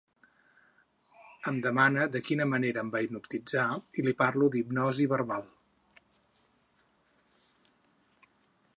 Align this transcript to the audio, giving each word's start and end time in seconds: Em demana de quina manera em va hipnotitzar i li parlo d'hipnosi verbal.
Em 1.51 1.59
demana 1.65 2.07
de 2.15 2.21
quina 2.29 2.47
manera 2.53 2.85
em 2.85 2.89
va 2.97 3.03
hipnotitzar 3.07 3.67
i 4.01 4.07
li 4.07 4.15
parlo 4.25 4.49
d'hipnosi 4.55 5.09
verbal. 5.15 5.49